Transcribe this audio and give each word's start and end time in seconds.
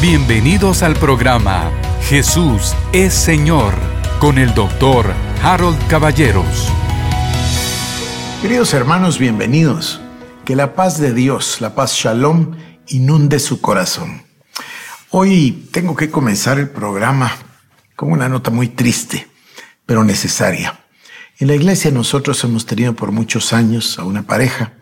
Bienvenidos 0.00 0.82
al 0.82 0.94
programa 0.94 1.70
Jesús 2.08 2.74
es 2.94 3.12
Señor 3.12 3.74
con 4.18 4.38
el 4.38 4.54
doctor 4.54 5.12
Harold 5.42 5.76
Caballeros. 5.88 6.72
Queridos 8.40 8.72
hermanos, 8.72 9.18
bienvenidos. 9.18 10.00
Que 10.46 10.56
la 10.56 10.74
paz 10.74 10.98
de 10.98 11.12
Dios, 11.12 11.60
la 11.60 11.74
paz 11.74 11.92
shalom, 11.92 12.56
inunde 12.88 13.38
su 13.38 13.60
corazón. 13.60 14.22
Hoy 15.10 15.68
tengo 15.70 15.94
que 15.94 16.10
comenzar 16.10 16.58
el 16.58 16.70
programa 16.70 17.36
con 17.94 18.10
una 18.10 18.30
nota 18.30 18.50
muy 18.50 18.68
triste, 18.68 19.28
pero 19.84 20.02
necesaria. 20.02 20.80
En 21.38 21.48
la 21.48 21.54
iglesia 21.54 21.90
nosotros 21.90 22.42
hemos 22.42 22.64
tenido 22.64 22.96
por 22.96 23.12
muchos 23.12 23.52
años 23.52 23.98
a 23.98 24.04
una 24.04 24.22
pareja. 24.22 24.72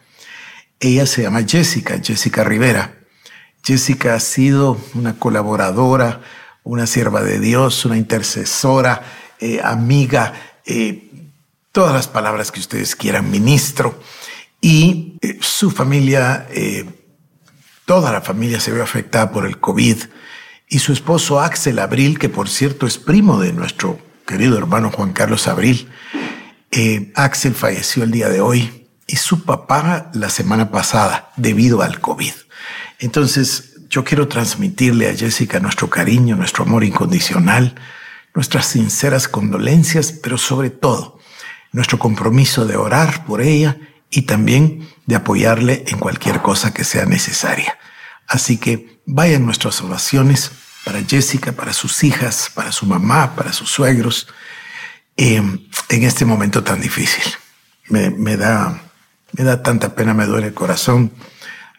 Ella 0.79 1.07
se 1.07 1.23
llama 1.23 1.43
Jessica, 1.45 1.99
Jessica 2.01 2.45
Rivera. 2.45 2.99
Jessica 3.63 4.15
ha 4.15 4.21
sido 4.21 4.81
una 4.95 5.19
colaboradora, 5.19 6.21
una 6.65 6.87
sierva 6.87 7.23
de 7.23 7.39
Dios, 7.39 7.85
una 7.85 7.97
intercesora, 7.97 9.03
eh, 9.41 9.61
amiga, 9.63 10.35
eh, 10.67 11.11
todas 11.73 11.95
las 11.95 12.09
palabras 12.09 12.53
que 12.53 12.61
ustedes 12.61 12.97
quieran, 12.97 13.31
ministro. 13.31 14.03
Y 14.61 15.17
eh, 15.23 15.39
su 15.41 15.71
familia, 15.71 16.47
toda 17.85 18.13
la 18.13 18.21
familia 18.21 18.61
se 18.61 18.73
ve 18.73 18.83
afectada 18.83 19.31
por 19.31 19.47
el 19.47 19.59
COVID. 19.59 19.97
Y 20.69 20.81
su 20.81 20.93
esposo 20.93 21.41
Axel 21.41 21.79
Abril, 21.79 22.19
que 22.19 22.29
por 22.29 22.49
cierto 22.49 22.87
es 22.87 22.99
primo 22.99 23.41
de 23.41 23.53
nuestro 23.53 23.99
querido 24.27 24.59
hermano 24.59 24.91
Juan 24.91 25.13
Carlos 25.13 25.49
Abril, 25.49 25.89
Axel 27.15 27.55
falleció 27.55 28.03
el 28.03 28.11
día 28.11 28.29
de 28.29 28.43
hoy 28.43 28.87
y 29.07 29.17
su 29.17 29.45
papá 29.45 30.11
la 30.13 30.29
semana 30.29 30.71
pasada 30.71 31.33
debido 31.37 31.81
al 31.81 32.01
COVID. 32.01 32.33
Entonces, 32.99 33.75
yo 33.89 34.05
quiero 34.05 34.29
transmitirle 34.29 35.09
a 35.09 35.17
Jessica 35.17 35.61
nuestro 35.61 35.89
cariño, 35.89 36.37
nuestro 36.37 36.65
amor 36.65 36.85
incondicional, 36.85 37.75
nuestras 38.35 38.67
sinceras 38.67 39.29
condolencias, 39.29 40.13
pero 40.13 40.37
sobre 40.37 40.71
todo 40.71 41.19
nuestro 41.73 41.99
compromiso 41.99 42.67
de 42.67 42.77
orar 42.77 43.25
por 43.25 43.41
ella 43.41 43.79
y 44.11 44.23
también 44.23 44.89
de 45.07 45.17
apoyarle 45.17 45.85
en 45.87 45.99
cualquier 45.99 46.41
cosa 46.43 46.73
que 46.73 46.85
sea 46.85 47.05
necesaria. 47.05 47.79
Así 48.27 48.59
que 48.59 49.01
vayan 49.07 49.45
nuestras 49.45 49.81
oraciones 49.81 50.51
para 50.85 51.03
Jessica, 51.03 51.53
para 51.53 51.73
sus 51.73 52.05
hijas, 52.05 52.51
para 52.55 52.73
su 52.73 52.87
mamá, 52.87 53.35
para 53.35 53.53
sus 53.53 53.71
suegros, 53.71 54.29
em, 55.17 55.67
en 55.89 56.03
este 56.03 56.25
momento 56.25 56.63
tan 56.63 56.81
difícil. 56.81 57.25
Me, 57.89 58.11
me, 58.11 58.37
da, 58.37 58.83
me 59.33 59.45
da 59.45 59.63
tanta 59.63 59.95
pena, 59.95 60.15
me 60.15 60.27
duele 60.27 60.49
el 60.49 60.55
corazón 60.55 61.13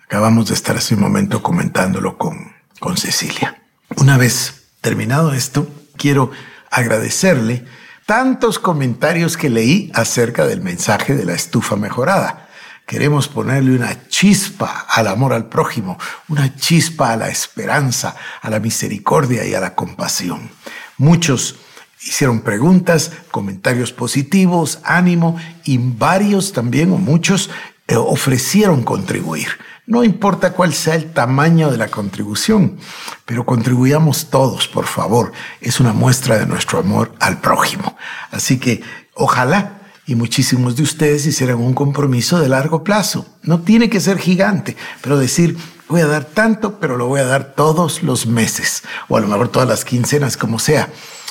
Acabamos 0.10 0.48
de 0.48 0.56
estar 0.56 0.76
hace 0.76 0.96
un 0.96 1.02
momento 1.02 1.44
comentándolo 1.44 2.18
con, 2.18 2.52
con 2.80 2.98
Cecilia. 2.98 3.62
Una 3.98 4.18
vez 4.18 4.64
terminado 4.82 5.34
esto, 5.34 5.68
quiero 5.98 6.32
agradecerle 6.72 7.64
tantos 8.08 8.58
comentarios 8.58 9.38
que 9.38 9.52
leí 9.52 9.92
acerca 9.94 10.48
del 10.48 10.62
mensaje 10.62 11.14
de 11.14 11.26
la 11.26 11.34
estufa 11.34 11.76
mejorada. 11.76 12.50
Queremos 12.88 13.28
ponerle 13.28 13.76
una 13.76 14.08
chispa 14.08 14.88
al 14.90 15.06
amor 15.06 15.32
al 15.32 15.48
prójimo, 15.48 16.00
una 16.28 16.56
chispa 16.56 17.12
a 17.12 17.16
la 17.16 17.30
esperanza, 17.30 18.16
a 18.42 18.50
la 18.50 18.60
misericordia 18.60 19.46
y 19.46 19.54
a 19.54 19.60
la 19.60 19.76
compasión. 19.76 20.50
Muchos 20.98 21.58
hicieron 22.02 22.42
preguntas, 22.42 23.12
comentarios 23.30 23.94
positivos, 23.94 24.80
ánimo 24.84 25.38
y 25.66 25.78
varios 25.78 26.52
también 26.52 26.92
o 26.94 26.98
muchos 26.98 27.52
eh, 27.88 27.96
ofrecieron 27.96 28.82
contribuir. 28.82 29.50
No 29.90 30.04
importa 30.04 30.54
cuál 30.54 30.76
sea 30.76 30.94
el 30.94 31.14
tamaño 31.14 31.72
de 31.72 31.78
la 31.78 31.88
contribución, 31.88 32.78
pero 33.26 33.44
contribuyamos 33.44 34.30
todos, 34.30 34.68
por 34.68 34.86
favor. 34.86 35.32
Es 35.62 35.80
una 35.80 35.94
muestra 35.94 36.38
de 36.38 36.46
nuestro 36.46 36.78
amor 36.78 37.12
al 37.20 37.42
prójimo. 37.42 37.98
Así 38.30 38.60
que 38.60 38.84
ojalá 39.16 39.80
y 40.06 40.14
muchísimos 40.14 40.76
de 40.76 40.84
ustedes 40.84 41.26
hicieran 41.26 41.58
un 41.58 41.74
compromiso 41.74 42.40
de 42.40 42.50
largo 42.50 42.84
plazo. 42.84 43.26
No 43.42 43.62
tiene 43.62 43.90
que 43.90 44.00
ser 44.00 44.20
gigante, 44.20 44.78
pero 45.02 45.18
decir, 45.18 45.58
voy 45.88 46.02
a 46.02 46.06
dar 46.06 46.26
tanto, 46.26 46.80
pero 46.80 46.96
lo 46.96 47.08
voy 47.08 47.22
a 47.22 47.26
dar 47.26 47.56
todos 47.56 48.04
los 48.04 48.28
meses, 48.28 48.84
o 49.08 49.18
a 49.18 49.22
lo 49.22 49.28
mejor 49.28 49.48
todas 49.50 49.68
las 49.68 49.86
quincenas, 49.86 50.38
como 50.38 50.60
sea. 50.60 50.90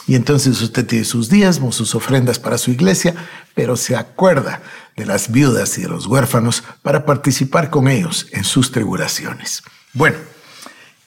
Y 0.09 0.15
entonces 0.15 0.61
usted 0.63 0.87
tiene 0.87 1.05
sus 1.05 1.29
diezmos, 1.29 1.77
sus 1.77 1.95
ofrendas 1.95 2.39
para 2.39 2.57
su 2.57 2.71
iglesia, 2.71 3.15
pero 3.55 3.77
se 3.77 3.95
acuerda 3.95 4.63
de 4.97 5.05
las 5.05 5.31
viudas 5.31 5.77
y 5.77 5.83
de 5.83 5.89
los 5.89 6.07
huérfanos 6.07 6.65
para 6.83 7.05
participar 7.05 7.69
con 7.69 7.89
ellos 7.89 8.27
en 8.33 8.43
sus 8.43 8.73
tribulaciones. 8.73 9.63
Bueno, 9.93 10.17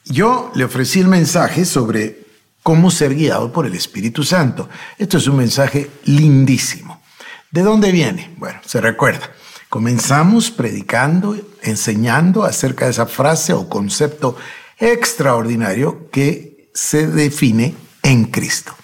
yo 0.06 0.52
le 0.54 0.66
ofrecí 0.66 1.00
el 1.00 1.08
mensaje 1.08 1.66
sobre 1.66 2.28
cómo 2.62 2.92
ser 2.92 3.16
guiado 3.16 3.52
por 3.52 3.66
el 3.66 3.74
Espíritu 3.74 4.24
Santo. 4.24 4.70
Esto 5.00 5.18
es 5.18 5.26
un 5.26 5.38
mensaje 5.38 5.90
lindísimo. 6.06 7.02
¿De 7.50 7.64
dónde 7.64 7.92
viene? 7.92 8.36
Bueno, 8.38 8.60
se 8.64 8.82
recuerda. 8.82 9.32
Comenzamos 9.68 10.52
predicando, 10.52 11.36
enseñando 11.64 12.44
acerca 12.44 12.86
de 12.86 12.92
esa 12.92 13.08
frase 13.08 13.52
o 13.54 13.68
concepto 13.68 14.38
extraordinario 14.78 16.08
que 16.12 16.70
se 16.76 17.08
define 17.08 17.74
en 18.04 18.26
Cristo. 18.26 18.76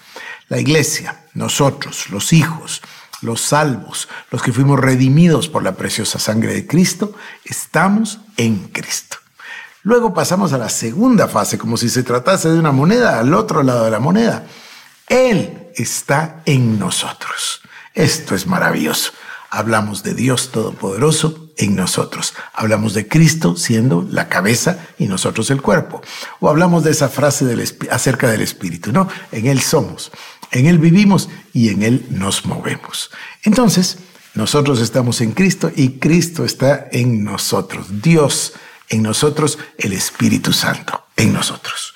La 0.48 0.58
iglesia, 0.58 1.24
nosotros, 1.34 2.10
los 2.10 2.32
hijos, 2.32 2.80
los 3.20 3.40
salvos, 3.40 4.08
los 4.30 4.42
que 4.42 4.52
fuimos 4.52 4.78
redimidos 4.78 5.48
por 5.48 5.62
la 5.62 5.76
preciosa 5.76 6.18
sangre 6.18 6.54
de 6.54 6.66
Cristo, 6.66 7.12
estamos 7.44 8.20
en 8.36 8.68
Cristo. 8.68 9.18
Luego 9.82 10.12
pasamos 10.12 10.52
a 10.52 10.58
la 10.58 10.68
segunda 10.68 11.28
fase, 11.28 11.58
como 11.58 11.76
si 11.76 11.88
se 11.88 12.02
tratase 12.02 12.50
de 12.50 12.58
una 12.58 12.72
moneda 12.72 13.18
al 13.18 13.32
otro 13.34 13.62
lado 13.62 13.84
de 13.84 13.90
la 13.90 14.00
moneda. 14.00 14.46
Él 15.06 15.68
está 15.74 16.42
en 16.44 16.78
nosotros. 16.78 17.62
Esto 17.94 18.34
es 18.34 18.46
maravilloso. 18.46 19.12
Hablamos 19.50 20.02
de 20.02 20.14
Dios 20.14 20.50
Todopoderoso 20.50 21.47
en 21.58 21.76
nosotros. 21.76 22.34
Hablamos 22.54 22.94
de 22.94 23.06
Cristo 23.06 23.56
siendo 23.56 24.06
la 24.10 24.28
cabeza 24.28 24.86
y 24.98 25.06
nosotros 25.06 25.50
el 25.50 25.60
cuerpo. 25.60 26.00
O 26.40 26.48
hablamos 26.48 26.84
de 26.84 26.92
esa 26.92 27.08
frase 27.08 27.46
acerca 27.90 28.30
del 28.30 28.40
Espíritu. 28.40 28.92
No, 28.92 29.08
en 29.32 29.46
Él 29.46 29.60
somos. 29.60 30.10
En 30.50 30.66
Él 30.66 30.78
vivimos 30.78 31.28
y 31.52 31.68
en 31.68 31.82
Él 31.82 32.06
nos 32.10 32.46
movemos. 32.46 33.10
Entonces, 33.42 33.98
nosotros 34.34 34.80
estamos 34.80 35.20
en 35.20 35.32
Cristo 35.32 35.70
y 35.74 35.98
Cristo 35.98 36.44
está 36.44 36.88
en 36.92 37.24
nosotros. 37.24 38.02
Dios 38.02 38.54
en 38.88 39.02
nosotros, 39.02 39.58
el 39.76 39.92
Espíritu 39.92 40.52
Santo 40.52 41.04
en 41.16 41.32
nosotros. 41.32 41.94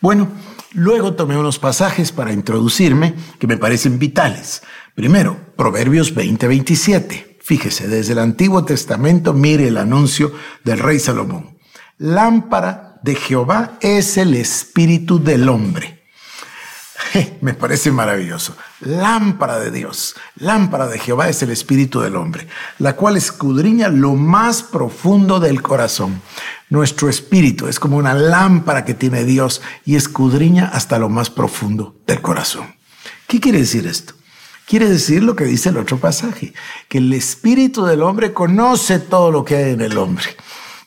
Bueno, 0.00 0.28
luego 0.72 1.14
tomé 1.14 1.36
unos 1.36 1.58
pasajes 1.58 2.12
para 2.12 2.32
introducirme 2.32 3.14
que 3.38 3.46
me 3.46 3.56
parecen 3.56 3.98
vitales. 3.98 4.62
Primero, 4.94 5.36
Proverbios 5.56 6.14
20:27. 6.14 7.31
Fíjese, 7.42 7.88
desde 7.88 8.12
el 8.12 8.18
Antiguo 8.18 8.64
Testamento 8.64 9.32
mire 9.32 9.68
el 9.68 9.76
anuncio 9.76 10.32
del 10.64 10.78
rey 10.78 10.98
Salomón. 10.98 11.58
Lámpara 11.98 13.00
de 13.02 13.14
Jehová 13.14 13.78
es 13.80 14.16
el 14.16 14.34
espíritu 14.34 15.22
del 15.22 15.48
hombre 15.48 16.02
me 17.40 17.54
parece 17.54 17.90
maravilloso. 17.90 18.56
Lámpara 18.80 19.58
de 19.58 19.70
Dios, 19.70 20.14
lámpara 20.36 20.86
de 20.86 20.98
Jehová 20.98 21.28
es 21.28 21.42
el 21.42 21.50
espíritu 21.50 22.00
del 22.00 22.16
hombre, 22.16 22.46
la 22.78 22.96
cual 22.96 23.16
escudriña 23.16 23.88
lo 23.88 24.14
más 24.14 24.62
profundo 24.62 25.40
del 25.40 25.62
corazón. 25.62 26.22
Nuestro 26.70 27.08
espíritu 27.08 27.68
es 27.68 27.78
como 27.78 27.96
una 27.96 28.14
lámpara 28.14 28.84
que 28.84 28.94
tiene 28.94 29.24
Dios 29.24 29.60
y 29.84 29.96
escudriña 29.96 30.70
hasta 30.72 30.98
lo 30.98 31.08
más 31.08 31.30
profundo 31.30 31.96
del 32.06 32.22
corazón. 32.22 32.74
¿Qué 33.26 33.40
quiere 33.40 33.58
decir 33.58 33.86
esto? 33.86 34.14
Quiere 34.66 34.88
decir 34.88 35.22
lo 35.22 35.36
que 35.36 35.44
dice 35.44 35.68
el 35.68 35.76
otro 35.76 35.98
pasaje, 35.98 36.52
que 36.88 36.98
el 36.98 37.12
espíritu 37.12 37.84
del 37.84 38.02
hombre 38.02 38.32
conoce 38.32 38.98
todo 38.98 39.30
lo 39.30 39.44
que 39.44 39.56
hay 39.56 39.72
en 39.72 39.80
el 39.80 39.98
hombre. 39.98 40.24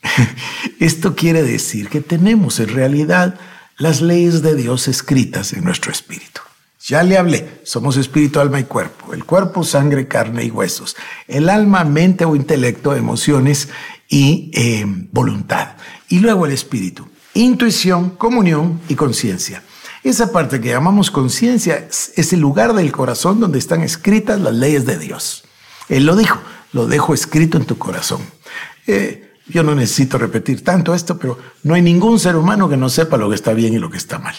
Esto 0.79 1.15
quiere 1.15 1.43
decir 1.43 1.89
que 1.89 2.01
tenemos 2.01 2.59
en 2.59 2.69
realidad 2.69 3.39
las 3.77 4.01
leyes 4.01 4.41
de 4.41 4.55
Dios 4.55 4.87
escritas 4.87 5.53
en 5.53 5.63
nuestro 5.63 5.91
espíritu. 5.91 6.41
Ya 6.87 7.01
le 7.01 7.17
hablé, 7.17 7.61
somos 7.63 7.97
espíritu, 7.97 8.39
alma 8.39 8.59
y 8.59 8.65
cuerpo. 8.65 9.13
El 9.13 9.25
cuerpo, 9.25 9.63
sangre, 9.63 10.07
carne 10.07 10.45
y 10.45 10.51
huesos. 10.51 10.95
El 11.27 11.49
alma, 11.49 11.83
mente 11.83 12.25
o 12.25 12.35
intelecto, 12.35 12.95
emociones 12.95 13.69
y 14.07 14.51
eh, 14.53 14.85
voluntad. 15.11 15.77
Y 16.09 16.19
luego 16.19 16.45
el 16.45 16.51
espíritu, 16.51 17.07
intuición, 17.33 18.11
comunión 18.11 18.81
y 18.87 18.93
conciencia. 18.93 19.63
Esa 20.05 20.31
parte 20.31 20.61
que 20.61 20.69
llamamos 20.69 21.09
conciencia 21.09 21.87
es 21.89 22.31
el 22.31 22.39
lugar 22.39 22.73
del 22.75 22.91
corazón 22.91 23.39
donde 23.39 23.57
están 23.57 23.81
escritas 23.81 24.39
las 24.39 24.53
leyes 24.53 24.85
de 24.85 24.99
Dios. 24.99 25.45
Él 25.89 26.05
lo 26.05 26.15
dijo, 26.15 26.39
lo 26.73 26.85
dejo 26.85 27.15
escrito 27.15 27.57
en 27.57 27.65
tu 27.65 27.79
corazón. 27.79 28.21
Eh, 28.85 29.33
yo 29.47 29.63
no 29.63 29.73
necesito 29.73 30.19
repetir 30.19 30.63
tanto 30.63 30.93
esto, 30.93 31.17
pero 31.17 31.39
no 31.63 31.73
hay 31.73 31.81
ningún 31.81 32.19
ser 32.19 32.35
humano 32.35 32.69
que 32.69 32.77
no 32.77 32.87
sepa 32.87 33.17
lo 33.17 33.29
que 33.29 33.35
está 33.35 33.53
bien 33.53 33.73
y 33.73 33.79
lo 33.79 33.89
que 33.89 33.97
está 33.97 34.19
mal. 34.19 34.35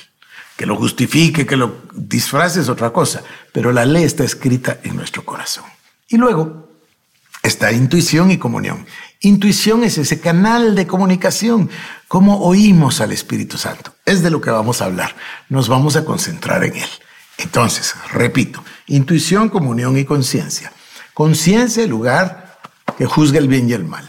Que 0.57 0.67
lo 0.67 0.77
justifique, 0.77 1.47
que 1.47 1.57
lo 1.57 1.79
disfrace 1.93 2.61
es 2.61 2.69
otra 2.69 2.93
cosa, 2.93 3.25
pero 3.51 3.73
la 3.73 3.85
ley 3.85 4.05
está 4.05 4.23
escrita 4.23 4.79
en 4.85 4.95
nuestro 4.95 5.25
corazón. 5.25 5.65
Y 6.07 6.17
luego 6.17 6.69
está 7.43 7.73
intuición 7.73 8.31
y 8.31 8.39
comunión. 8.39 8.87
Intuición 9.19 9.83
es 9.83 9.99
ese 9.99 10.21
canal 10.21 10.77
de 10.77 10.87
comunicación, 10.87 11.71
cómo 12.07 12.45
oímos 12.45 13.01
al 13.01 13.11
Espíritu 13.11 13.59
Santo. 13.59 13.96
Es 14.07 14.23
de 14.23 14.31
lo 14.31 14.41
que 14.41 14.51
vamos 14.51 14.81
a 14.81 14.85
hablar. 14.85 15.17
Nos 15.49 15.69
vamos 15.69 15.97
a 15.97 16.05
concentrar 16.05 16.63
en 16.63 16.77
él. 16.77 16.89
Entonces, 17.39 17.95
repito, 18.13 18.63
intuición, 18.87 19.49
comunión 19.49 19.99
y 19.99 20.05
conciencia. 20.05 20.73
Conciencia, 21.13 21.83
el 21.83 21.91
lugar 21.91 22.61
que 22.97 23.05
juzga 23.05 23.39
el 23.39 23.49
bien 23.49 23.69
y 23.69 23.73
el 23.73 23.85
mal. 23.85 24.09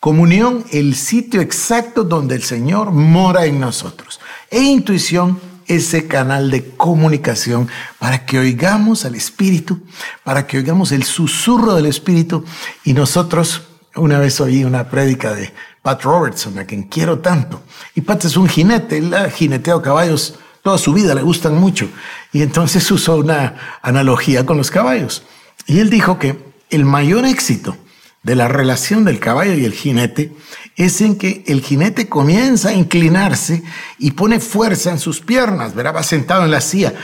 Comunión, 0.00 0.64
el 0.72 0.94
sitio 0.94 1.42
exacto 1.42 2.04
donde 2.04 2.34
el 2.34 2.42
Señor 2.42 2.90
mora 2.90 3.44
en 3.44 3.60
nosotros. 3.60 4.18
E 4.50 4.60
intuición, 4.60 5.38
ese 5.66 6.06
canal 6.06 6.50
de 6.50 6.70
comunicación 6.70 7.68
para 7.98 8.24
que 8.24 8.38
oigamos 8.38 9.04
al 9.04 9.14
Espíritu, 9.14 9.82
para 10.22 10.46
que 10.46 10.58
oigamos 10.58 10.90
el 10.90 11.04
susurro 11.04 11.74
del 11.74 11.86
Espíritu. 11.86 12.44
Y 12.82 12.94
nosotros, 12.94 13.62
una 13.94 14.18
vez 14.18 14.40
oí 14.40 14.64
una 14.64 14.88
prédica 14.88 15.34
de 15.34 15.52
Pat 15.84 16.02
Robertson, 16.02 16.58
a 16.58 16.64
quien 16.64 16.84
quiero 16.84 17.18
tanto. 17.18 17.60
Y 17.94 18.00
Pat 18.00 18.24
es 18.24 18.38
un 18.38 18.48
jinete, 18.48 18.96
él 18.96 19.12
ha 19.12 19.28
jineteado 19.28 19.82
caballos 19.82 20.36
toda 20.62 20.78
su 20.78 20.94
vida, 20.94 21.14
le 21.14 21.20
gustan 21.20 21.56
mucho. 21.56 21.90
Y 22.32 22.40
entonces 22.40 22.90
usó 22.90 23.18
una 23.18 23.78
analogía 23.82 24.46
con 24.46 24.56
los 24.56 24.70
caballos. 24.70 25.24
Y 25.66 25.80
él 25.80 25.90
dijo 25.90 26.18
que 26.18 26.38
el 26.70 26.86
mayor 26.86 27.26
éxito 27.26 27.76
de 28.22 28.34
la 28.34 28.48
relación 28.48 29.04
del 29.04 29.20
caballo 29.20 29.52
y 29.52 29.66
el 29.66 29.74
jinete 29.74 30.32
es 30.76 31.02
en 31.02 31.18
que 31.18 31.44
el 31.48 31.60
jinete 31.60 32.08
comienza 32.08 32.70
a 32.70 32.74
inclinarse 32.74 33.62
y 33.98 34.12
pone 34.12 34.40
fuerza 34.40 34.90
en 34.90 34.98
sus 34.98 35.20
piernas, 35.20 35.74
verá, 35.74 35.92
va 35.92 36.02
sentado 36.02 36.46
en 36.46 36.50
la 36.50 36.62
silla, 36.62 36.94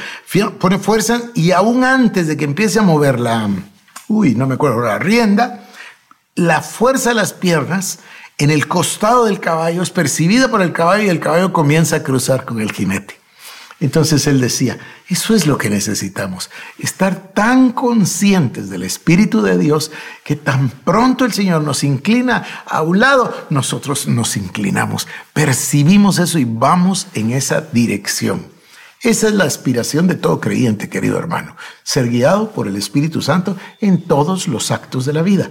pone 0.59 0.79
fuerza 0.79 1.21
y 1.35 1.51
aún 1.51 1.85
antes 1.85 2.29
de 2.29 2.39
que 2.39 2.47
empiece 2.47 2.79
a 2.79 2.83
mover 2.83 3.21
la, 3.21 3.47
uy, 4.09 4.35
no 4.35 4.47
me 4.47 4.55
acuerdo, 4.55 4.81
la 4.81 4.99
rienda, 4.99 5.69
la 6.35 6.63
fuerza 6.63 7.11
de 7.11 7.17
las 7.17 7.35
piernas 7.35 7.99
en 8.41 8.51
el 8.51 8.67
costado 8.67 9.27
del 9.27 9.39
caballo 9.39 9.83
es 9.83 9.91
percibida 9.91 10.49
por 10.49 10.63
el 10.63 10.73
caballo 10.73 11.05
y 11.05 11.11
el 11.11 11.21
caballo 11.21 11.53
comienza 11.53 11.97
a 11.97 12.03
cruzar 12.03 12.47
con 12.47 12.59
el 12.61 12.73
jinete. 12.73 13.21
Entonces 13.81 14.27
él 14.27 14.41
decía, 14.41 14.79
eso 15.09 15.35
es 15.35 15.47
lo 15.47 15.59
que 15.59 15.69
necesitamos, 15.69 16.51
estar 16.79 17.33
tan 17.35 17.73
conscientes 17.73 18.71
del 18.71 18.83
Espíritu 18.83 19.43
de 19.43 19.59
Dios 19.59 19.91
que 20.25 20.37
tan 20.37 20.71
pronto 20.71 21.27
el 21.27 21.35
Señor 21.35 21.63
nos 21.63 21.85
inclina 21.85 22.65
a 22.67 22.81
un 22.81 23.01
lado, 23.01 23.47
nosotros 23.51 24.07
nos 24.07 24.39
inclinamos, 24.39 25.07
percibimos 25.35 26.19
eso 26.19 26.39
y 26.39 26.47
vamos 26.47 27.09
en 27.13 27.33
esa 27.33 27.61
dirección. 27.61 28.47
Esa 29.03 29.29
es 29.29 29.35
la 29.35 29.45
aspiración 29.45 30.07
de 30.09 30.15
todo 30.15 30.41
creyente, 30.41 30.89
querido 30.89 31.19
hermano, 31.19 31.57
ser 31.83 32.09
guiado 32.09 32.53
por 32.53 32.69
el 32.69 32.77
Espíritu 32.77 33.21
Santo 33.21 33.57
en 33.83 34.03
todos 34.03 34.49
los 34.49 34.71
actos 34.71 35.05
de 35.05 35.13
la 35.13 35.23
vida. 35.23 35.51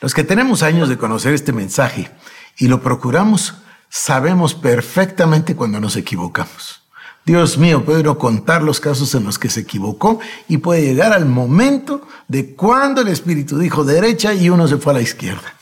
Los 0.00 0.14
que 0.14 0.24
tenemos 0.24 0.62
años 0.62 0.88
de 0.88 0.96
conocer 0.96 1.34
este 1.34 1.52
mensaje 1.52 2.10
y 2.56 2.68
lo 2.68 2.82
procuramos, 2.82 3.54
sabemos 3.88 4.54
perfectamente 4.54 5.54
cuando 5.54 5.80
nos 5.80 5.96
equivocamos. 5.96 6.80
Dios 7.26 7.58
mío, 7.58 7.84
puede 7.84 8.00
uno 8.00 8.16
contar 8.16 8.62
los 8.62 8.80
casos 8.80 9.14
en 9.14 9.24
los 9.24 9.38
que 9.38 9.50
se 9.50 9.60
equivocó 9.60 10.20
y 10.48 10.56
puede 10.56 10.82
llegar 10.82 11.12
al 11.12 11.26
momento 11.26 12.08
de 12.28 12.54
cuando 12.54 13.02
el 13.02 13.08
Espíritu 13.08 13.58
dijo 13.58 13.84
derecha 13.84 14.32
y 14.32 14.48
uno 14.48 14.66
se 14.66 14.78
fue 14.78 14.92
a 14.92 14.96
la 14.96 15.02
izquierda. 15.02 15.54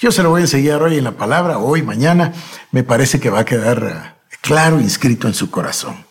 Yo 0.00 0.10
se 0.10 0.22
lo 0.22 0.30
voy 0.30 0.40
a 0.40 0.44
enseñar 0.44 0.82
hoy 0.82 0.98
en 0.98 1.04
la 1.04 1.12
palabra, 1.12 1.58
hoy, 1.58 1.82
mañana, 1.82 2.32
me 2.72 2.82
parece 2.82 3.20
que 3.20 3.30
va 3.30 3.40
a 3.40 3.44
quedar 3.44 4.14
eh, 4.30 4.36
claro, 4.40 4.80
inscrito 4.80 5.28
en 5.28 5.34
su 5.34 5.50
corazón. 5.50 6.04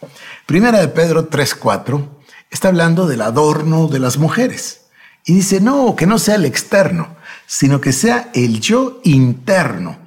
Primera 0.46 0.80
de 0.80 0.88
Pedro 0.88 1.30
3.4 1.30 2.08
está 2.52 2.68
hablando 2.70 3.08
del 3.08 3.22
adorno 3.22 3.88
de 3.88 4.00
las 4.00 4.18
mujeres. 4.18 4.82
Y 5.26 5.34
dice, 5.34 5.62
no, 5.62 5.96
que 5.96 6.08
no 6.08 6.20
sea 6.20 6.36
el 6.36 6.46
externo, 6.46 7.16
sino 7.52 7.82
que 7.82 7.92
sea 7.92 8.32
el 8.34 8.62
yo 8.62 9.02
interno 9.04 9.98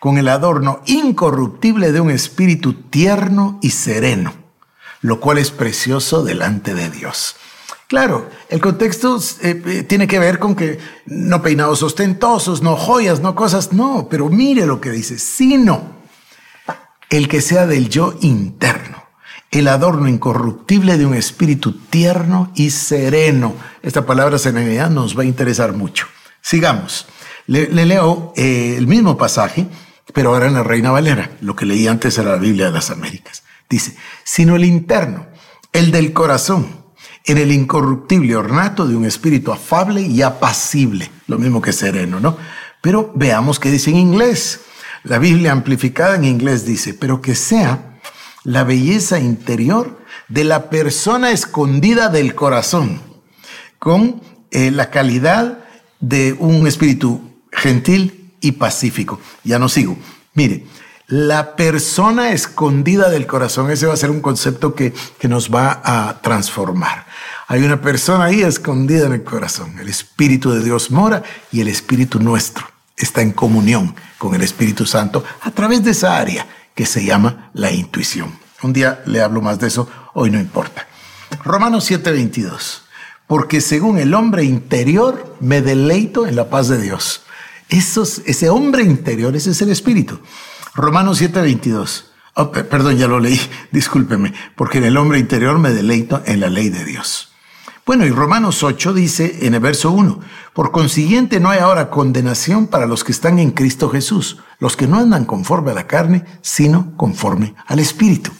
con 0.00 0.18
el 0.18 0.26
adorno 0.26 0.80
incorruptible 0.86 1.92
de 1.92 2.00
un 2.00 2.10
espíritu 2.10 2.72
tierno 2.72 3.60
y 3.62 3.70
sereno, 3.70 4.34
lo 5.00 5.20
cual 5.20 5.38
es 5.38 5.52
precioso 5.52 6.24
delante 6.24 6.74
de 6.74 6.90
Dios. 6.90 7.36
Claro, 7.86 8.28
el 8.48 8.60
contexto 8.60 9.20
eh, 9.40 9.62
eh, 9.66 9.82
tiene 9.84 10.08
que 10.08 10.18
ver 10.18 10.40
con 10.40 10.56
que 10.56 10.80
no 11.06 11.42
peinados 11.42 11.84
ostentosos, 11.84 12.60
no 12.60 12.74
joyas, 12.74 13.20
no 13.20 13.36
cosas, 13.36 13.72
no, 13.72 14.08
pero 14.10 14.28
mire 14.28 14.66
lo 14.66 14.80
que 14.80 14.90
dice, 14.90 15.16
sino 15.16 15.92
el 17.08 17.28
que 17.28 17.40
sea 17.40 17.68
del 17.68 17.88
yo 17.88 18.16
interno, 18.20 19.04
el 19.52 19.68
adorno 19.68 20.08
incorruptible 20.08 20.98
de 20.98 21.06
un 21.06 21.14
espíritu 21.14 21.72
tierno 21.72 22.50
y 22.56 22.70
sereno. 22.70 23.54
Esta 23.80 24.04
palabra 24.04 24.38
serenidad 24.38 24.90
nos 24.90 25.16
va 25.16 25.22
a 25.22 25.26
interesar 25.26 25.72
mucho. 25.72 26.08
Sigamos. 26.40 27.06
Le, 27.46 27.68
leo 27.68 28.32
eh, 28.36 28.74
el 28.76 28.86
mismo 28.86 29.16
pasaje 29.16 29.66
pero 30.12 30.30
ahora 30.30 30.46
en 30.46 30.54
la 30.54 30.62
Reina 30.62 30.90
Valera, 30.90 31.30
lo 31.40 31.56
que 31.56 31.66
leí 31.66 31.86
antes 31.86 32.16
era 32.18 32.32
la 32.32 32.36
Biblia 32.36 32.66
de 32.66 32.72
las 32.72 32.90
Américas. 32.90 33.42
Dice, 33.68 33.96
sino 34.24 34.56
el 34.56 34.64
interno, 34.64 35.26
el 35.72 35.90
del 35.90 36.12
corazón, 36.12 36.80
en 37.24 37.38
el 37.38 37.52
incorruptible 37.52 38.34
ornato 38.34 38.86
de 38.86 38.96
un 38.96 39.04
espíritu 39.04 39.52
afable 39.52 40.02
y 40.02 40.22
apacible, 40.22 41.10
lo 41.26 41.38
mismo 41.38 41.60
que 41.60 41.72
sereno, 41.72 42.18
¿no? 42.18 42.36
Pero 42.80 43.12
veamos 43.14 43.60
qué 43.60 43.70
dice 43.70 43.90
en 43.90 43.96
inglés. 43.96 44.62
La 45.04 45.18
Biblia 45.18 45.52
amplificada 45.52 46.16
en 46.16 46.24
inglés 46.24 46.64
dice, 46.64 46.94
pero 46.94 47.20
que 47.20 47.34
sea 47.34 48.00
la 48.42 48.64
belleza 48.64 49.20
interior 49.20 50.00
de 50.28 50.44
la 50.44 50.70
persona 50.70 51.30
escondida 51.30 52.08
del 52.08 52.34
corazón, 52.34 53.00
con 53.78 54.22
eh, 54.50 54.70
la 54.70 54.90
calidad 54.90 55.64
de 56.00 56.34
un 56.38 56.66
espíritu 56.66 57.20
gentil 57.52 58.32
y 58.40 58.52
pacífico. 58.52 59.20
Ya 59.44 59.58
no 59.58 59.68
sigo. 59.68 59.96
Mire, 60.34 60.66
la 61.06 61.56
persona 61.56 62.32
escondida 62.32 63.10
del 63.10 63.26
corazón, 63.26 63.70
ese 63.70 63.86
va 63.86 63.94
a 63.94 63.98
ser 63.98 64.10
un 64.10 64.20
concepto 64.20 64.74
que, 64.74 64.92
que 65.18 65.28
nos 65.28 65.52
va 65.52 65.82
a 65.84 66.20
transformar. 66.22 67.06
Hay 67.48 67.62
una 67.64 67.80
persona 67.80 68.26
ahí 68.26 68.42
escondida 68.42 69.06
en 69.06 69.14
el 69.14 69.24
corazón. 69.24 69.78
El 69.80 69.88
Espíritu 69.88 70.52
de 70.52 70.62
Dios 70.62 70.90
mora 70.90 71.22
y 71.50 71.60
el 71.60 71.68
Espíritu 71.68 72.20
nuestro 72.20 72.64
está 72.96 73.22
en 73.22 73.32
comunión 73.32 73.94
con 74.18 74.34
el 74.34 74.42
Espíritu 74.42 74.86
Santo 74.86 75.24
a 75.40 75.50
través 75.50 75.82
de 75.82 75.90
esa 75.90 76.16
área 76.16 76.46
que 76.74 76.86
se 76.86 77.04
llama 77.04 77.50
la 77.54 77.72
intuición. 77.72 78.38
Un 78.62 78.72
día 78.72 79.02
le 79.06 79.20
hablo 79.20 79.40
más 79.40 79.58
de 79.58 79.68
eso, 79.68 79.88
hoy 80.14 80.30
no 80.30 80.38
importa. 80.38 80.86
Romanos 81.44 81.90
7:22. 81.90 82.82
Porque 83.30 83.60
según 83.60 83.96
el 83.98 84.12
hombre 84.12 84.42
interior 84.42 85.36
me 85.38 85.62
deleito 85.62 86.26
en 86.26 86.34
la 86.34 86.50
paz 86.50 86.66
de 86.66 86.82
Dios 86.82 87.22
ese 87.68 88.50
hombre 88.50 88.82
interior, 88.82 89.36
ese 89.36 89.52
es 89.52 89.62
el 89.62 89.70
espíritu. 89.70 90.18
Romanos 90.74 91.22
7:22. 91.22 92.06
perdón, 92.68 92.96
ya 92.96 93.06
lo 93.06 93.20
leí, 93.20 93.40
discúlpeme, 93.70 94.34
porque 94.56 94.78
en 94.78 94.84
el 94.84 94.96
hombre 94.96 95.20
interior 95.20 95.60
me 95.60 95.70
deleito 95.70 96.20
en 96.26 96.40
la 96.40 96.50
ley 96.50 96.70
de 96.70 96.84
Dios. 96.84 97.28
Bueno, 97.86 98.04
y 98.04 98.10
Romanos 98.10 98.64
8 98.64 98.92
dice 98.94 99.46
en 99.46 99.54
el 99.54 99.60
verso 99.60 99.92
1, 99.92 100.18
por 100.52 100.72
consiguiente 100.72 101.38
no 101.38 101.50
hay 101.50 101.60
ahora 101.60 101.88
condenación 101.88 102.66
para 102.66 102.86
los 102.86 103.04
que 103.04 103.12
están 103.12 103.38
en 103.38 103.52
Cristo 103.52 103.90
Jesús, 103.90 104.38
los 104.58 104.76
que 104.76 104.88
no 104.88 104.98
andan 104.98 105.24
conforme 105.24 105.70
a 105.70 105.74
la 105.74 105.86
carne, 105.86 106.24
sino 106.42 106.96
conforme 106.96 107.54
al 107.68 107.78
Espíritu. 107.78 108.32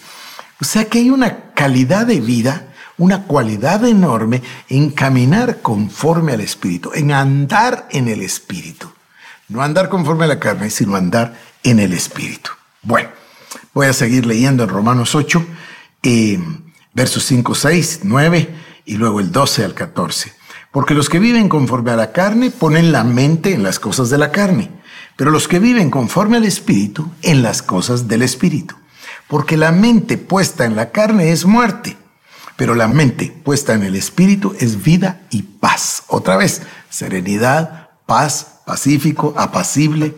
O 0.61 0.64
sea 0.64 0.87
que 0.87 0.99
hay 0.99 1.11
una 1.11 1.52
calidad 1.52 2.09
de 2.09 2.20
vida, 2.20 2.69
una 3.00 3.23
cualidad 3.23 3.85
enorme 3.87 4.42
en 4.69 4.90
caminar 4.90 5.62
conforme 5.62 6.33
al 6.33 6.42
Espíritu, 6.42 6.92
en 6.95 7.12
andar 7.12 7.88
en 7.90 8.09
el 8.09 8.21
Espíritu. 8.21 8.90
No 9.49 9.62
andar 9.62 9.88
conforme 9.88 10.25
a 10.25 10.28
la 10.28 10.38
carne, 10.38 10.69
sino 10.69 10.97
andar 10.97 11.35
en 11.62 11.80
el 11.80 11.95
Espíritu. 11.95 12.50
Bueno, 12.83 13.09
voy 13.73 13.87
a 13.87 13.95
seguir 13.95 14.26
leyendo 14.26 14.64
en 14.64 14.69
Romanos 14.69 15.14
8, 15.14 15.45
eh, 16.02 16.38
versos 16.92 17.25
5, 17.25 17.54
6, 17.54 18.00
9 18.02 18.54
y 18.85 18.97
luego 18.97 19.21
el 19.21 19.33
12 19.33 19.64
al 19.64 19.73
14. 19.73 20.35
Porque 20.71 20.92
los 20.95 21.09
que 21.09 21.19
viven 21.19 21.49
conforme 21.49 21.92
a 21.92 21.97
la 21.97 22.12
carne 22.12 22.50
ponen 22.50 22.92
la 22.92 23.02
mente 23.02 23.54
en 23.54 23.62
las 23.62 23.80
cosas 23.80 24.11
de 24.11 24.19
la 24.19 24.30
carne, 24.30 24.71
pero 25.16 25.30
los 25.30 25.49
que 25.49 25.59
viven 25.59 25.90
conforme 25.90 26.37
al 26.37 26.45
Espíritu 26.45 27.11
en 27.23 27.42
las 27.42 27.62
cosas 27.62 28.09
del 28.09 28.21
Espíritu. 28.21 28.76
Porque 29.26 29.57
la 29.57 29.73
mente 29.73 30.19
puesta 30.19 30.66
en 30.66 30.76
la 30.76 30.90
carne 30.90 31.33
es 31.33 31.47
muerte, 31.47 31.97
pero 32.60 32.74
la 32.74 32.88
mente 32.88 33.34
puesta 33.42 33.72
en 33.72 33.84
el 33.84 33.96
Espíritu 33.96 34.54
es 34.60 34.82
vida 34.82 35.22
y 35.30 35.44
paz. 35.44 36.02
Otra 36.08 36.36
vez, 36.36 36.60
serenidad, 36.90 37.88
paz, 38.04 38.60
pacífico, 38.66 39.32
apacible. 39.38 40.14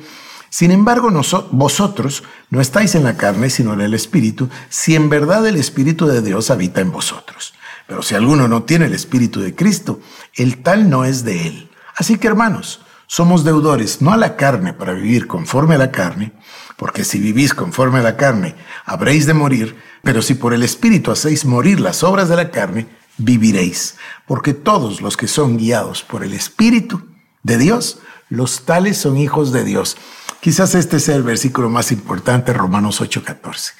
Sin 0.50 0.72
embargo, 0.72 1.08
vosotros 1.52 2.24
no 2.50 2.60
estáis 2.60 2.96
en 2.96 3.04
la 3.04 3.16
carne, 3.16 3.48
sino 3.48 3.74
en 3.74 3.80
el 3.80 3.94
Espíritu, 3.94 4.48
si 4.70 4.96
en 4.96 5.08
verdad 5.08 5.46
el 5.46 5.54
Espíritu 5.54 6.08
de 6.08 6.20
Dios 6.20 6.50
habita 6.50 6.80
en 6.80 6.90
vosotros. 6.90 7.54
Pero 7.86 8.02
si 8.02 8.16
alguno 8.16 8.48
no 8.48 8.64
tiene 8.64 8.86
el 8.86 8.94
Espíritu 8.94 9.40
de 9.40 9.54
Cristo, 9.54 10.00
el 10.34 10.64
tal 10.64 10.90
no 10.90 11.04
es 11.04 11.22
de 11.22 11.46
él. 11.46 11.70
Así 11.94 12.18
que, 12.18 12.26
hermanos, 12.26 12.80
somos 13.12 13.44
deudores 13.44 14.00
no 14.00 14.14
a 14.14 14.16
la 14.16 14.36
carne 14.36 14.72
para 14.72 14.94
vivir 14.94 15.26
conforme 15.26 15.74
a 15.74 15.78
la 15.78 15.90
carne, 15.90 16.32
porque 16.78 17.04
si 17.04 17.18
vivís 17.18 17.52
conforme 17.52 17.98
a 17.98 18.02
la 18.02 18.16
carne, 18.16 18.54
habréis 18.86 19.26
de 19.26 19.34
morir, 19.34 19.76
pero 20.02 20.22
si 20.22 20.32
por 20.32 20.54
el 20.54 20.62
Espíritu 20.62 21.10
hacéis 21.10 21.44
morir 21.44 21.78
las 21.78 22.02
obras 22.04 22.30
de 22.30 22.36
la 22.36 22.50
carne, 22.50 22.86
viviréis, 23.18 23.96
porque 24.26 24.54
todos 24.54 25.02
los 25.02 25.18
que 25.18 25.28
son 25.28 25.58
guiados 25.58 26.02
por 26.02 26.24
el 26.24 26.32
Espíritu 26.32 27.02
de 27.42 27.58
Dios, 27.58 27.98
los 28.30 28.62
tales 28.64 28.96
son 28.96 29.18
hijos 29.18 29.52
de 29.52 29.64
Dios. 29.64 29.98
Quizás 30.40 30.74
este 30.74 30.98
sea 30.98 31.16
el 31.16 31.22
versículo 31.22 31.68
más 31.68 31.92
importante, 31.92 32.54
Romanos 32.54 33.02
8:14. 33.02 33.74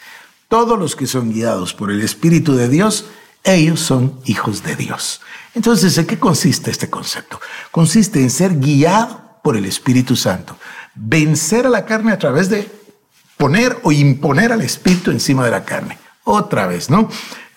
todos 0.49 0.79
los 0.79 0.95
que 0.95 1.07
son 1.07 1.33
guiados 1.33 1.73
por 1.73 1.91
el 1.91 2.03
Espíritu 2.03 2.53
de 2.53 2.69
Dios, 2.69 3.07
ellos 3.45 3.81
son 3.81 4.21
hijos 4.27 4.63
de 4.63 4.77
Dios. 4.77 5.23
Entonces, 5.55 5.97
¿en 5.97 6.07
qué 6.07 6.19
consiste 6.19 6.71
este 6.71 6.91
concepto? 6.91 7.41
Consiste 7.71 8.21
en 8.21 8.29
ser 8.29 8.59
guiado 8.61 9.22
por 9.43 9.57
el 9.57 9.65
Espíritu 9.65 10.17
Santo, 10.17 10.57
vencer 10.95 11.67
a 11.67 11.71
la 11.71 11.85
carne 11.85 12.13
a 12.13 12.19
través 12.19 12.49
de 12.49 12.71
poner 13.37 13.79
o 13.83 13.93
imponer 13.93 14.53
al 14.53 14.63
Espíritu 14.63 15.11
encima 15.11 15.45
de 15.45 15.51
la 15.51 15.65
carne. 15.65 15.99
Otra 16.25 16.67
vez, 16.67 16.91
¿no? 16.91 17.09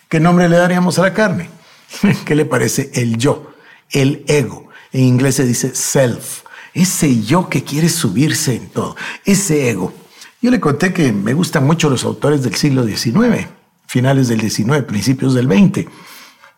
¿Qué 0.10 0.20
nombre 0.20 0.50
le 0.50 0.58
daríamos 0.58 0.98
a 0.98 1.04
la 1.04 1.14
carne? 1.14 1.50
¿Qué 2.26 2.36
le 2.36 2.46
parece? 2.46 2.90
El 2.94 3.18
yo, 3.18 3.54
el 3.92 4.24
ego. 4.28 4.70
En 4.92 5.02
inglés 5.02 5.36
se 5.36 5.46
dice 5.46 5.76
self. 5.76 6.42
Ese 6.74 7.22
yo 7.22 7.50
que 7.50 7.64
quiere 7.64 7.90
subirse 7.90 8.56
en 8.56 8.70
todo. 8.70 8.96
Ese 9.24 9.70
ego. 9.70 9.94
Yo 10.42 10.52
le 10.52 10.60
conté 10.60 10.94
que 10.94 11.12
me 11.12 11.34
gustan 11.34 11.66
mucho 11.66 11.90
los 11.90 12.04
autores 12.04 12.44
del 12.44 12.56
siglo 12.56 12.86
XIX, 12.86 13.48
finales 13.88 14.28
del 14.28 14.42
XIX, 14.42 14.84
principios 14.84 15.34
del 15.34 15.48
XX. 15.48 15.88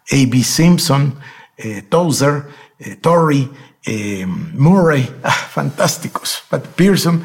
A.B. 0.09 0.43
Simpson, 0.43 1.15
eh, 1.57 1.81
Tozer, 1.81 2.47
eh, 2.79 2.95
Torrey, 2.95 3.51
eh, 3.83 4.25
Murray, 4.25 5.13
ah, 5.23 5.31
fantásticos, 5.31 6.43
Pat 6.49 6.65
Pearson. 6.65 7.23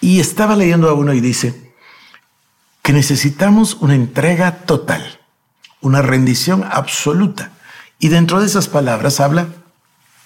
Y 0.00 0.20
estaba 0.20 0.56
leyendo 0.56 0.88
a 0.88 0.94
uno 0.94 1.12
y 1.12 1.20
dice 1.20 1.74
que 2.82 2.92
necesitamos 2.92 3.74
una 3.80 3.94
entrega 3.94 4.58
total, 4.66 5.20
una 5.80 6.02
rendición 6.02 6.64
absoluta. 6.70 7.52
Y 7.98 8.08
dentro 8.08 8.40
de 8.40 8.46
esas 8.46 8.68
palabras 8.68 9.20
habla 9.20 9.48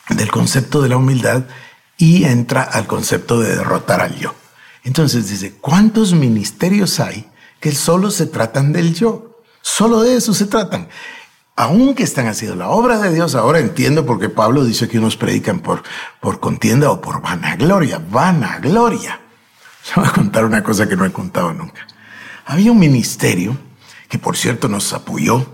del 0.08 0.30
concepto 0.30 0.82
de 0.82 0.88
la 0.88 0.96
humildad 0.96 1.44
y 1.96 2.24
entra 2.24 2.62
al 2.62 2.86
concepto 2.86 3.40
de 3.40 3.56
derrotar 3.56 4.00
al 4.00 4.16
yo. 4.16 4.34
Entonces 4.84 5.28
dice, 5.28 5.54
¿cuántos 5.60 6.12
ministerios 6.14 6.98
hay 6.98 7.28
que 7.60 7.72
solo 7.72 8.10
se 8.10 8.26
tratan 8.26 8.72
del 8.72 8.94
yo? 8.94 9.42
Solo 9.60 10.02
de 10.02 10.16
eso 10.16 10.34
se 10.34 10.46
tratan. 10.46 10.88
Aunque 11.60 12.04
están 12.04 12.28
haciendo 12.28 12.54
la 12.54 12.68
obra 12.68 12.98
de 12.98 13.12
Dios, 13.12 13.34
ahora 13.34 13.58
entiendo 13.58 14.06
por 14.06 14.20
qué 14.20 14.28
Pablo 14.28 14.64
dice 14.64 14.88
que 14.88 15.00
unos 15.00 15.16
predican 15.16 15.58
por, 15.58 15.82
por 16.20 16.38
contienda 16.38 16.88
o 16.88 17.00
por 17.00 17.20
vanagloria. 17.20 17.98
Vanagloria. 17.98 19.18
Yo 19.84 19.94
voy 19.96 20.06
a 20.06 20.12
contar 20.12 20.44
una 20.44 20.62
cosa 20.62 20.88
que 20.88 20.94
no 20.94 21.04
he 21.04 21.10
contado 21.10 21.52
nunca. 21.52 21.84
Había 22.46 22.70
un 22.70 22.78
ministerio 22.78 23.58
que, 24.08 24.20
por 24.20 24.36
cierto, 24.36 24.68
nos 24.68 24.92
apoyó 24.92 25.52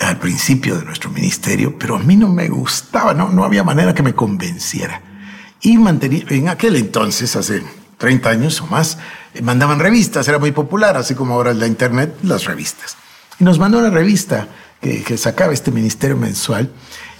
al 0.00 0.16
principio 0.16 0.78
de 0.78 0.86
nuestro 0.86 1.10
ministerio, 1.10 1.78
pero 1.78 1.96
a 1.96 1.98
mí 1.98 2.16
no 2.16 2.28
me 2.28 2.48
gustaba, 2.48 3.12
no, 3.12 3.28
no 3.28 3.44
había 3.44 3.62
manera 3.62 3.92
que 3.92 4.02
me 4.02 4.14
convenciera. 4.14 5.02
Y 5.60 5.76
mantenía, 5.76 6.24
en 6.30 6.48
aquel 6.48 6.76
entonces, 6.76 7.36
hace 7.36 7.62
30 7.98 8.30
años 8.30 8.58
o 8.62 8.68
más, 8.68 8.96
mandaban 9.42 9.80
revistas, 9.80 10.26
era 10.28 10.38
muy 10.38 10.52
popular, 10.52 10.96
así 10.96 11.14
como 11.14 11.34
ahora 11.34 11.52
la 11.52 11.66
internet, 11.66 12.16
las 12.22 12.46
revistas. 12.46 12.96
Y 13.38 13.44
nos 13.44 13.58
mandó 13.58 13.80
una 13.80 13.90
revista 13.90 14.48
que, 14.82 15.16
sacaba 15.16 15.52
este 15.52 15.70
ministerio 15.70 16.16
mensual, 16.16 16.70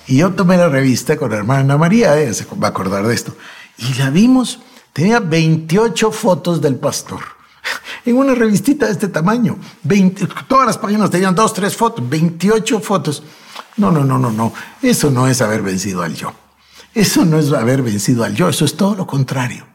y 0.07 0.19
yo 0.19 0.33
tomé 0.33 0.57
la 0.57 0.69
revista 0.69 1.17
con 1.17 1.31
la 1.31 1.39
hermana 1.39 1.79
María, 1.79 2.19
ella 2.21 2.35
se 2.35 2.45
va 2.57 2.67
a 2.67 2.71
acordar 2.71 3.07
de 3.07 3.15
esto, 3.15 3.37
y 3.79 3.95
la 3.95 4.11
vimos, 4.11 4.59
tenía 4.93 5.21
28 5.21 6.11
fotos 6.11 6.61
del 6.61 6.77
pastor. 6.77 7.21
En 8.05 8.17
una 8.17 8.35
revistita 8.35 8.87
de 8.87 8.93
este 8.93 9.07
tamaño, 9.07 9.57
20, 9.85 10.27
todas 10.49 10.67
las 10.67 10.77
páginas 10.77 11.09
tenían 11.09 11.37
dos, 11.37 11.55
tres 11.55 11.77
fotos, 11.77 12.09
28 12.09 12.81
fotos. 12.81 13.23
No, 13.77 13.93
no, 13.93 14.03
no, 14.03 14.19
no, 14.19 14.33
no. 14.33 14.53
Eso 14.83 15.13
no 15.13 15.29
es 15.29 15.41
haber 15.41 15.63
vencido 15.63 16.03
al 16.03 16.17
yo. 16.17 16.33
Eso 16.95 17.25
no 17.25 17.39
es 17.39 17.53
haber 17.53 17.81
vencido 17.81 18.25
al 18.25 18.35
yo, 18.35 18.49
eso 18.49 18.65
es 18.65 18.77
todo 18.77 18.97
lo 18.97 19.07
contrario. 19.07 19.67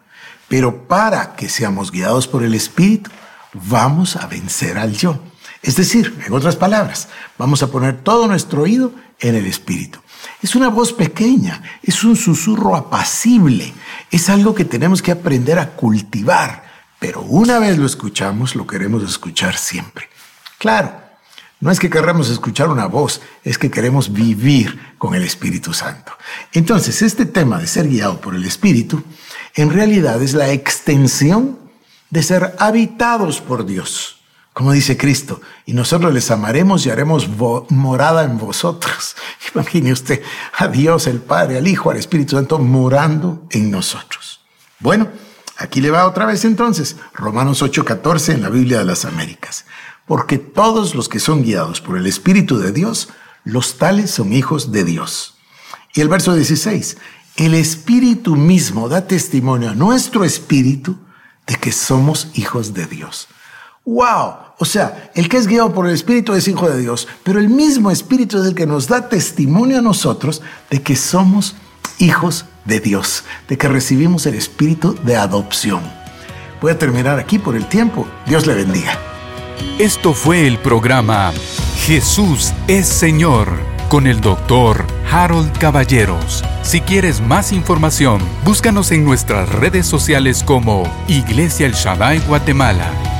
Pero 0.49 0.89
para 0.89 1.37
que 1.37 1.47
seamos 1.47 1.89
guiados 1.89 2.27
por 2.27 2.43
el 2.43 2.53
Espíritu, 2.53 3.09
vamos 3.53 4.17
a 4.17 4.27
vencer 4.27 4.77
al 4.77 4.91
yo. 4.91 5.19
Es 5.67 5.75
decir, 5.75 6.17
en 6.25 6.31
otras 6.31 6.55
palabras, 6.55 7.09
vamos 7.37 7.61
a 7.61 7.67
poner 7.67 8.01
todo 8.01 8.25
nuestro 8.25 8.61
oído 8.61 8.93
en 9.19 9.35
el 9.35 9.45
Espíritu. 9.45 9.99
Es 10.41 10.55
una 10.55 10.69
voz 10.69 10.93
pequeña, 10.93 11.61
es 11.83 12.05
un 12.05 12.15
susurro 12.15 12.73
apacible, 12.73 13.73
es 14.09 14.29
algo 14.29 14.55
que 14.55 14.63
tenemos 14.63 15.01
que 15.01 15.11
aprender 15.11 15.59
a 15.59 15.71
cultivar, 15.71 16.63
pero 16.99 17.19
una 17.19 17.59
vez 17.59 17.77
lo 17.77 17.85
escuchamos, 17.85 18.55
lo 18.55 18.65
queremos 18.65 19.03
escuchar 19.03 19.57
siempre. 19.57 20.07
Claro, 20.57 21.01
no 21.59 21.69
es 21.69 21.81
que 21.81 21.89
queramos 21.89 22.29
escuchar 22.29 22.69
una 22.69 22.85
voz, 22.85 23.19
es 23.43 23.57
que 23.57 23.69
queremos 23.69 24.13
vivir 24.13 24.95
con 24.97 25.15
el 25.15 25.23
Espíritu 25.23 25.73
Santo. 25.73 26.13
Entonces, 26.53 27.01
este 27.01 27.25
tema 27.25 27.59
de 27.59 27.67
ser 27.67 27.89
guiado 27.89 28.21
por 28.21 28.35
el 28.35 28.45
Espíritu 28.45 29.03
en 29.53 29.69
realidad 29.69 30.23
es 30.23 30.33
la 30.33 30.49
extensión 30.49 31.59
de 32.09 32.23
ser 32.23 32.55
habitados 32.57 33.41
por 33.41 33.65
Dios, 33.65 34.16
como 34.57 34.71
dice 34.71 34.97
Cristo, 34.97 35.39
y 35.67 35.73
nosotros 35.73 36.11
les 36.11 36.31
amaremos 36.31 36.83
y 36.83 36.89
haremos 36.89 37.29
morada 37.69 38.23
en 38.23 38.39
vosotros. 38.39 39.15
Imagine 39.53 39.93
usted 39.93 40.23
a 40.57 40.67
Dios, 40.67 41.05
el 41.05 41.19
Padre, 41.19 41.59
al 41.59 41.67
Hijo, 41.67 41.91
al 41.91 41.97
Espíritu 41.97 42.37
Santo 42.37 42.57
morando 42.57 43.45
en 43.51 43.69
nosotros. 43.69 44.41
Bueno, 44.79 45.09
aquí 45.57 45.79
le 45.79 45.91
va 45.91 46.07
otra 46.07 46.25
vez 46.25 46.43
entonces, 46.43 46.95
Romanos 47.13 47.61
8:14 47.61 48.33
en 48.33 48.41
la 48.41 48.49
Biblia 48.49 48.79
de 48.79 48.85
las 48.85 49.05
Américas. 49.05 49.65
Porque 50.07 50.39
todos 50.39 50.95
los 50.95 51.07
que 51.07 51.19
son 51.19 51.43
guiados 51.43 51.79
por 51.79 51.95
el 51.95 52.07
Espíritu 52.07 52.57
de 52.57 52.71
Dios, 52.71 53.09
los 53.43 53.77
tales 53.77 54.09
son 54.09 54.33
hijos 54.33 54.71
de 54.71 54.83
Dios. 54.83 55.37
Y 55.93 56.01
el 56.01 56.09
verso 56.09 56.33
16, 56.33 56.97
el 57.35 57.53
Espíritu 57.53 58.35
mismo 58.35 58.89
da 58.89 59.05
testimonio 59.05 59.69
a 59.69 59.75
nuestro 59.75 60.23
espíritu 60.23 60.97
de 61.45 61.57
que 61.57 61.71
somos 61.71 62.29
hijos 62.33 62.73
de 62.73 62.87
Dios. 62.87 63.27
¡Wow! 63.85 64.46
O 64.59 64.65
sea, 64.65 65.11
el 65.13 65.29
que 65.29 65.37
es 65.37 65.45
guiado 65.45 65.71
por 65.73 65.85
el 65.85 65.93
Espíritu 65.93 66.33
es 66.33 66.47
hijo 66.47 66.67
de 66.67 66.79
Dios, 66.79 67.07
pero 67.23 67.39
el 67.39 67.47
mismo 67.47 67.91
Espíritu 67.91 68.39
es 68.39 68.47
el 68.47 68.55
que 68.55 68.65
nos 68.65 68.87
da 68.87 69.07
testimonio 69.07 69.77
a 69.77 69.81
nosotros 69.81 70.41
de 70.71 70.81
que 70.81 70.95
somos 70.95 71.55
hijos 71.99 72.45
de 72.65 72.79
Dios, 72.79 73.23
de 73.47 73.57
que 73.57 73.67
recibimos 73.67 74.25
el 74.25 74.33
Espíritu 74.33 74.95
de 75.03 75.15
adopción. 75.15 75.81
Voy 76.59 76.71
a 76.71 76.79
terminar 76.79 77.19
aquí 77.19 77.37
por 77.37 77.55
el 77.55 77.67
tiempo. 77.67 78.07
Dios 78.25 78.47
le 78.47 78.55
bendiga. 78.55 78.97
Esto 79.77 80.13
fue 80.13 80.47
el 80.47 80.57
programa 80.57 81.31
Jesús 81.85 82.51
es 82.67 82.87
Señor 82.87 83.47
con 83.89 84.07
el 84.07 84.21
doctor 84.21 84.85
Harold 85.09 85.55
Caballeros. 85.59 86.43
Si 86.63 86.81
quieres 86.81 87.21
más 87.21 87.51
información, 87.51 88.21
búscanos 88.43 88.91
en 88.91 89.05
nuestras 89.05 89.49
redes 89.49 89.85
sociales 89.85 90.43
como 90.43 90.83
Iglesia 91.07 91.67
El 91.67 91.73
Shaddai 91.73 92.19
Guatemala 92.27 93.16